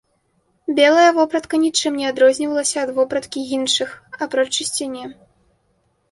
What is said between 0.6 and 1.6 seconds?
Белая вопратка